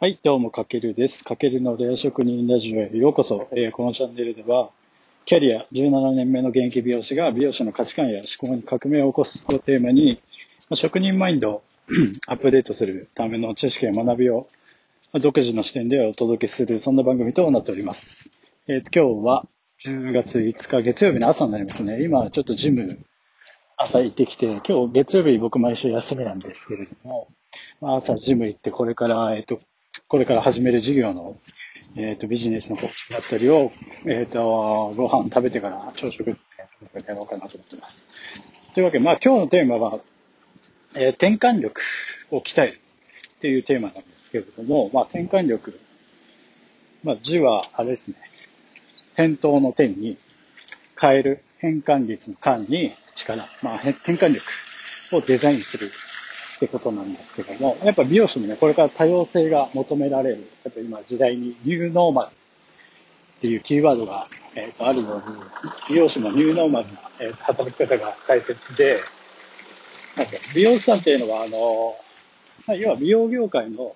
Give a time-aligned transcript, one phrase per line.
[0.00, 1.24] はい、どうも、かけるです。
[1.24, 3.48] かけるのレア職人ラジオへようこそ。
[3.50, 4.70] えー、このチャンネルでは、
[5.24, 10.22] キャリア17年目の現役美容師が美容師の価値観や思考に革命を起こすをテーマに、
[10.70, 11.62] ま、職人マインドを
[12.28, 14.46] アップデートするための知識や学びを、
[15.12, 18.30] ま、独自の視点でお届けする、そんな番組となっております。
[18.68, 19.46] えー、今日は
[19.84, 22.04] 10月5日月曜日の朝になりますね。
[22.04, 23.00] 今ちょっとジム
[23.76, 27.26] 朝行ってきて、今日月曜日僕毎週休みなんですけれども、
[27.80, 29.58] 朝ジム行ってこれから、えっ、と、
[30.08, 31.36] これから始める事業の、
[31.94, 33.72] えっ、ー、と、ビジネスの構築だったりを、
[34.06, 36.48] えっ、ー、と、ご飯食べてから朝食です
[36.94, 38.08] ね、やろうかなと思ってます。
[38.72, 40.00] というわけで、まあ今日のテーマは、
[40.94, 41.82] えー、転換力
[42.30, 42.80] を鍛える
[43.36, 45.78] っていうテーマなんですけれども、まあ転換力、
[47.04, 48.16] まあ字はあれですね、
[49.14, 50.16] 返答の点に
[50.98, 54.42] 変える変換率の間に力、まあ転換力
[55.12, 55.92] をデザインする。
[56.58, 65.36] ってことなんですけども、やっぱ美容師もね、これから多様性が求められる、やっぱ今時代にニューノーマルっていうキーワードが、えー、とあるように、
[65.88, 69.00] 美容師もニューノーマルな、えー、働き方が大切で、
[70.16, 71.94] なんか美容師さんっていうのは、あの、
[72.66, 73.94] まあ、要は美容業界の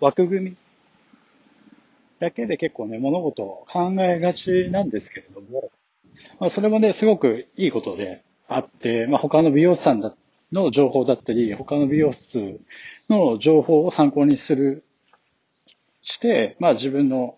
[0.00, 0.56] 枠組み
[2.18, 5.70] だけで結構ね、物事を考えがちなんですけれども、
[6.40, 10.18] まあ、それもね、すごくいいことであって、まあ、他の美容師さんだって
[10.52, 12.60] の情報だったり、他の美容室
[13.08, 14.84] の情報を参考にする、
[16.02, 17.36] して、まあ自分の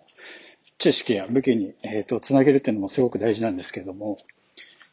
[0.79, 4.19] 知識や武器に、えっ、ー、と、つなげるっていうのもすごく大事なんですけども、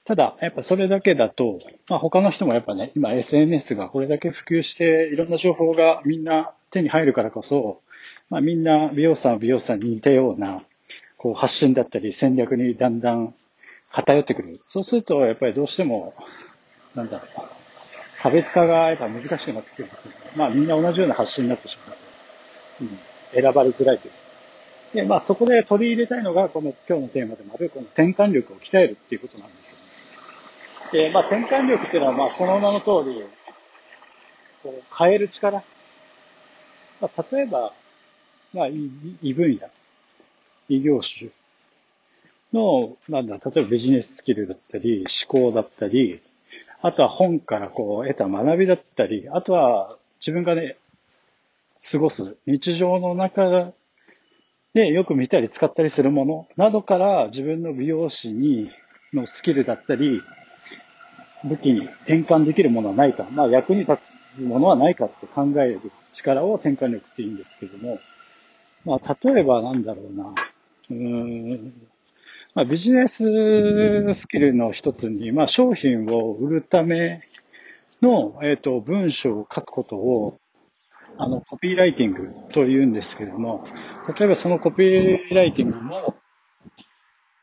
[0.06, 7.82] ただ、やっぱそれだけだと、まあ他の人もやっぱね、今 SNS がこれだけ普及して、いろんな情報がみんな手に入るからこそ、
[8.30, 10.64] まあみんな美容師さんは美容師さんに似たような、
[11.18, 13.36] こう発信だったり戦略にだんだん
[13.92, 14.62] 偏ってくる。
[14.68, 16.14] そうすると、やっぱりどうしても、
[16.96, 17.59] なんだろう、
[18.22, 20.18] 差別化がやっぱ難しくなってくるんですよね。
[20.36, 21.96] まあみんな同じような発信になってしまう、
[22.82, 23.00] うん、
[23.32, 24.14] 選ばれづらいという。
[24.94, 29.78] で、まあそこで取り入れたいのが、この今日のテーマでもある、この転換力を鍛えるっていうことなんですよ
[31.00, 31.08] ね。
[31.08, 33.24] で、まあ転換力っていうのは、まあその名の通り、
[34.64, 35.64] こう変える力。
[37.00, 37.74] まあ、例えば、
[38.54, 38.68] まあ
[39.22, 39.70] 異分野、
[40.68, 41.30] 異業種
[42.52, 46.20] の、なんだ、例えばビジネススキルだったり、思考だったり、
[46.82, 50.78] あとは本からこう得た学びだったり、あとは自分がね、
[51.92, 53.72] 過ごす日常の中
[54.74, 58.70] でよく見たり使ったりするものなどから自分の美容師に
[59.14, 60.22] のスキルだったり、
[61.44, 63.98] 武器に転換できるものはないか、まあ役に立
[64.38, 65.82] つものはないかって考える
[66.14, 68.00] 力を転換力って言うんですけども、
[68.86, 70.34] まあ例えばなんだろうな、
[70.92, 71.74] うーん、
[72.56, 77.22] まあ、ビジネススキルの一つに、まあ、商品を売るため
[78.02, 80.40] の、えっ、ー、と、文章を書くことを、
[81.18, 83.66] あの、コピーライティングと言うんですけれども、
[84.18, 86.16] 例えばそのコピーライティングも、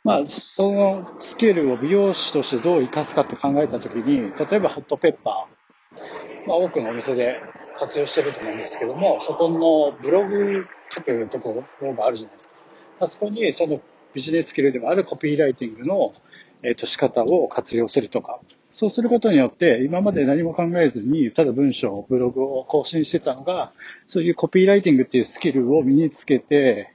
[0.03, 7.41] まあ、そのスキルを美容師としてどう活かすかって考えたときに、例えばホットペッパー、まあ、多くのお店で
[7.78, 12.55] 活用してると思うんですけども、そこのブログ書くところがあるじゃないですか。
[12.99, 13.81] あそこにその
[14.16, 16.15] ビジネススキルでもあるコピーライティングの、
[16.62, 18.41] えっ、と、仕方を活用するとか、
[18.71, 23.72] そうすることによって、今まで何も考えずに、ただ文章、ブログを更新してたのが、
[24.06, 26.94] そういうコピーライティングっていうスキルを身につけて、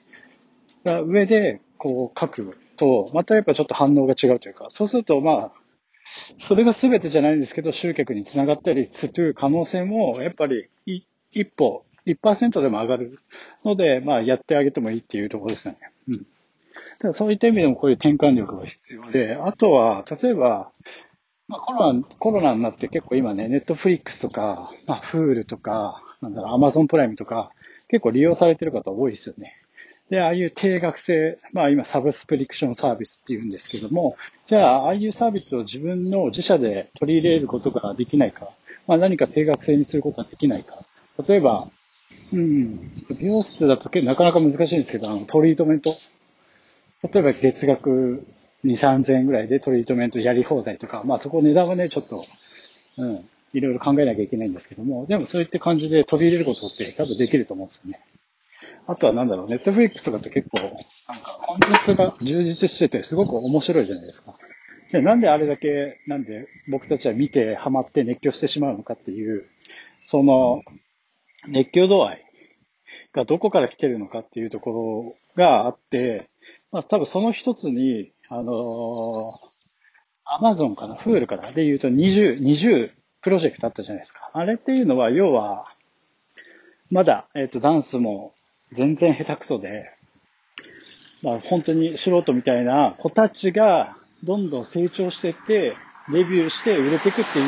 [0.84, 5.52] 上で、こう書くと、またやっぱちょっと反応が違うというか、そうすると、まあ、
[6.40, 13.20] それが全てじゃないんですけど、集客につながったりする可能性も、やっぱり、一歩、1%でも上がる
[13.64, 15.80] ので、まあ、やってあげてもいいっていうところですよね。
[16.10, 16.26] うん。
[17.00, 20.72] ただそういった意味でもこういう転換力が必要で、あとは、例えば、
[21.48, 27.52] まあ、コロナ、コロナになって結構今ね、ネットフリックスとか、まあ、フールとか、なんだろう、アマゾンプライムとか、
[27.90, 29.58] 結構利用されてる方多いですよね。
[30.10, 38.50] で、ああいう定額制、まあ今サブスプリクションサービスって言うんですけども、じゃあ、ああいうサービスを自分の自社で取り入れることができないか、
[38.88, 40.86] まあ何か定額制にすることができないか。
[41.26, 41.70] 例えば、
[42.34, 45.92] うん、美容室だとなかなか難しいんですけど、あの、トリートメント
[47.04, 48.26] 例えば月額
[48.64, 52.26] 2、3000円ぐらいでトリートメントやり放題とか、まあそこ値段はね、ちょっと、
[52.98, 58.00] うん、いろいろ考えなきゃいけないんですけども、でもそういった感じで取り入れることって多分できると思うんですよね。
[58.88, 64.36] あとはなんだろう、ネットフリックスとかって結構、なんかコンテンツが充実しててすごく面白いじゃないですか。
[64.92, 69.46] で、なんであれだけ、なんで僕たちは見てハマって熱狂してしまうのかっていう、
[70.02, 70.62] その、
[71.48, 72.26] 熱狂度合い
[73.14, 76.30] がどこから来てるのかっていうところがあって、
[76.72, 79.40] まあ多分その一つに、あの
[80.26, 82.92] アマゾンかな、フールかなで言うと20、20
[83.22, 84.32] プロジェクトあったじゃないですか。
[84.34, 85.66] あれっていうのは、要は、
[86.90, 88.34] まだ、えっ、と、ダンスも
[88.72, 89.92] 全然下手くそで、
[91.24, 95.76] まあ、本当に素人みたいな子たちがどんどん成長していって、
[96.12, 97.46] デビューして売れていくっていう、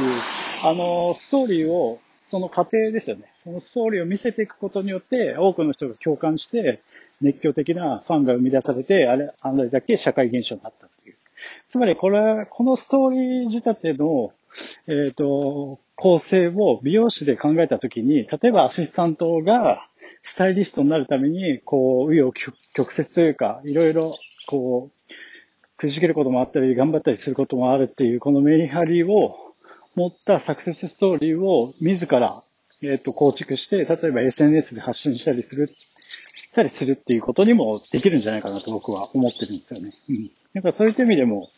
[0.64, 3.34] あの、ストーリーを、その過程ですよね。
[3.36, 6.82] そのストーリーを見せていくことによって、多くの人が共感して、
[7.24, 11.16] 熱狂的なファンが生み出されて、あれ、あれだけ社会現象になったっていう。
[11.68, 14.34] つまり、これ、このストーリー仕立ての、
[14.88, 19.88] えっ、ー、と、構成を美容師で考えたときに、例えばアシスタントが
[20.22, 22.34] スタイリストになるために、こう、紆余
[22.74, 24.16] 曲折というか、いろいろ、
[24.48, 25.14] こう、
[25.78, 29.36] くじけることもあったり、頑張ったりすることもあるっていう、このメリハリを
[29.96, 32.44] 持ったサクセスストーリーを自ら、
[32.82, 35.70] えっ、ー、と、構築して、例えば SNS で発信したりする、
[36.54, 39.90] たりするっていうことにもできるんじゃないかなと僕は思ってるんですよね。
[40.10, 40.32] うん。
[40.54, 41.50] だかそういった意味でも、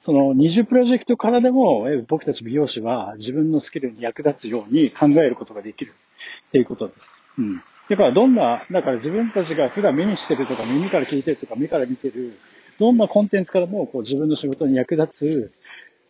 [0.00, 5.92] その20プロジェクトからでも、僕たち美容師は自分のスキルに役立つように考えることができる
[6.48, 7.22] っていうことです。
[7.38, 7.62] うん。
[7.90, 12.32] だからどんな、だから自分たちが普段目にしてるとか耳から聞いてるとか目から見てる、
[12.78, 15.52] どんなコンテンツからもこう自分の仕事に役立つ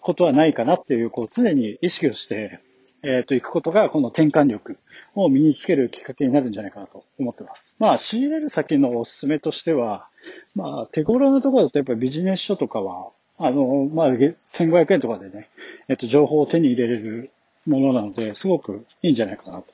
[0.01, 2.61] ことはないかなっていう、こう常に意識をして、
[3.05, 4.77] えっ、ー、と、行くことが、この転換力
[5.15, 7.75] を身につけるきっかけになるんじゃないかなと思ってます。
[7.79, 10.09] まあ、仕入れる先のおすすめとしては、
[10.55, 15.49] まあ、手頃なところだとやっぱりビジネス書とかは、あの、まあ、1500円とかでね、
[15.89, 17.31] えっ、と、情報を手に入れれる
[17.67, 19.67] ものなので、すごくいいんじゃないかなと。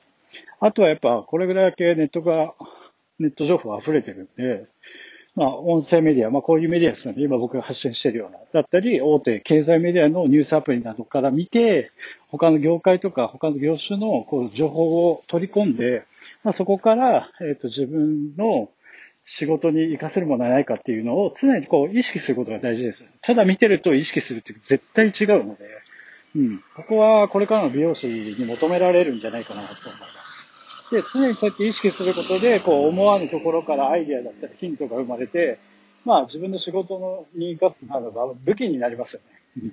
[0.59, 2.53] あとはやっぱ、これぐらいだけネットが、
[3.17, 4.67] ネット情報溢れてるんで、
[5.35, 7.21] まあ、音声メディア、まあ、こういうメディアですよね。
[7.21, 8.39] 今僕が発信してるような。
[8.53, 11.91] だったり、大手経済メディアのニュースアプリなどから見て、
[12.29, 16.03] 他の業界とか他の業種のこう情報を取り込んで、
[16.43, 18.69] まあ、そこから、えっ、と、自分の
[19.25, 23.05] 仕事に活かせるものはないかっていうのを常にこう意識することが大事です。
[23.21, 25.65] ただ見てると意識するって絶対違うので、
[26.35, 26.63] うん。
[26.75, 30.24] ここはこれからの美容師に求められるんじゃないかなと思います。
[30.91, 35.59] で、常にそうやって意識することで、こう思わぬところからアイデアだったりヒントが生まれて、
[36.03, 39.21] まあ自分の仕事のに活かすならば武器になりますよ
[39.63, 39.71] ね。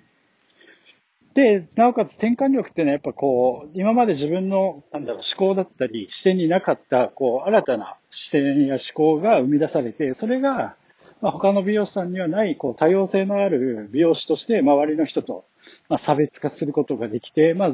[1.34, 10.76] で、なおかつ転換力っていうのはやっぱこう、今まで自分の、なんだろう、思考だったり、視点になかった、こう、新たな視点や思考が生み出されて、それが、
[11.22, 15.46] まあ、他の美容師さんにはない、こう、多様性のある美容師として周りの人と、
[15.88, 17.70] まあ、差別化することができて、まあ、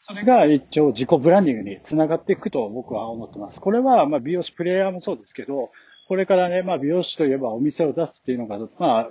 [0.00, 3.60] それが一応自己ブランディングにつながっていくと僕は思ってます。
[3.60, 5.70] これはまあ美容師プレイヤーもそうですけど、
[6.08, 9.10] これからね、まあ美容師といえばお店を出すっていうのが、まあ、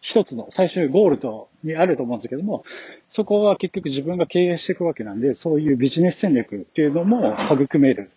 [0.00, 2.64] 一つの最終ゴールと、にあると思うんですけども、
[3.08, 8.10] そこは結局自分が経営していくわけなんで、そういうビジネス戦略っていうのも育める、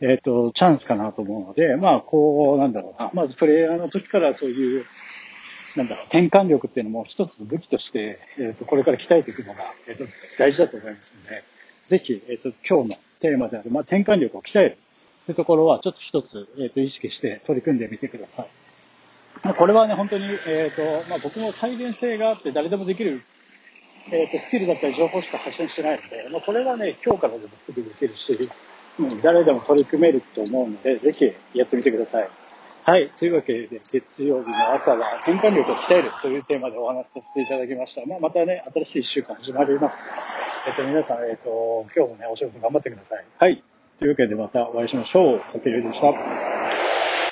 [0.00, 4.84] えっ、ー、と、チャンスかなと思うので、まあ、こう、なんだろうな、まずプレイヤーの時からそういう、
[5.76, 10.04] なんだろう、転換力っていうのも一つの武器として、えっ、ー、と、これから鍛えていくのが、えっ、ー、と、
[10.38, 11.42] 大事だと思いますので、
[11.86, 14.78] ぜひ、えっ、ー、と、今日のテーマである、まあ、転換力を鍛える
[15.26, 18.48] というところは、ちょっと一つ、えっ、と、意識して取り組んでみてください。
[19.42, 23.22] まあ、これはね、本当に、えっ、と、まあ、僕も再現性があって誰でもできる、
[24.12, 28.38] えっ、と、スキルだったり情報しか発信してないので、まあ、これはね、今日からでもすぐできるし、
[29.00, 32.28] うん、誰でも取り組めると思うので、ぜひやってみてください。
[32.86, 33.10] はい。
[33.16, 38.04] というわけで、月曜日の朝は転換力を鍛えるというテーマでお話しさせていただきました。
[38.04, 40.10] まあ、またね、新しい1週間始まります。
[40.68, 43.24] えっと、皆さん、えっと、今日もね、お仕事頑張ってください。
[43.38, 43.64] はい。
[43.98, 45.42] というわけでまたお会いしましょう。
[45.50, 46.63] さてるでした。